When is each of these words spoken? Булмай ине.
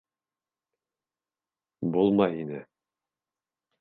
Булмай 1.97 2.41
ине. 2.45 2.63